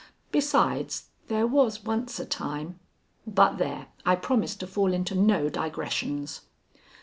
[0.31, 2.79] Besides, there was once a time
[3.27, 6.41] But there, I promised to fall into no digressions.